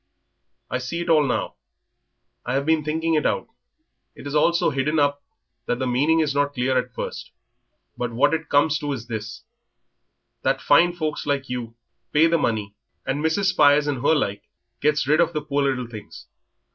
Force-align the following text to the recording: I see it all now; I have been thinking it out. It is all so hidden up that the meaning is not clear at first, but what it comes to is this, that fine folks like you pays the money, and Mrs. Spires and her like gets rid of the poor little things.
I 0.67 0.79
see 0.79 0.99
it 1.01 1.09
all 1.11 1.23
now; 1.23 1.53
I 2.43 2.55
have 2.55 2.65
been 2.65 2.83
thinking 2.83 3.13
it 3.13 3.23
out. 3.23 3.47
It 4.15 4.25
is 4.25 4.33
all 4.33 4.51
so 4.51 4.71
hidden 4.71 4.97
up 4.97 5.21
that 5.67 5.77
the 5.77 5.85
meaning 5.85 6.21
is 6.21 6.33
not 6.33 6.55
clear 6.55 6.75
at 6.75 6.95
first, 6.95 7.29
but 7.95 8.11
what 8.11 8.33
it 8.33 8.49
comes 8.49 8.79
to 8.79 8.91
is 8.93 9.05
this, 9.05 9.43
that 10.41 10.59
fine 10.59 10.93
folks 10.93 11.27
like 11.27 11.49
you 11.49 11.75
pays 12.13 12.31
the 12.31 12.39
money, 12.39 12.73
and 13.05 13.23
Mrs. 13.23 13.49
Spires 13.49 13.85
and 13.85 14.01
her 14.01 14.15
like 14.15 14.41
gets 14.79 15.05
rid 15.07 15.21
of 15.21 15.33
the 15.33 15.41
poor 15.43 15.61
little 15.65 15.85
things. 15.85 16.25